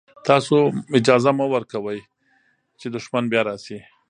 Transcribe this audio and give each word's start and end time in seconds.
تاسو 0.27 0.55
مه 0.67 0.79
اجازه 0.97 1.31
ورکوئ 1.53 1.99
چې 2.79 2.85
دښمن 2.93 3.23
بیا 3.31 3.41
راشي. 3.47 3.79